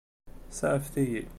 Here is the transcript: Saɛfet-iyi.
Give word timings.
Saɛfet-iyi. 0.57 1.23